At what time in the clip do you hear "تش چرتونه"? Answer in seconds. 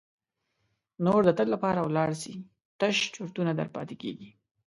2.79-3.51